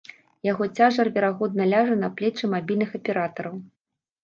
[0.47, 3.55] Яго цяжар верагодна ляжа на плечы мабільных аператараў.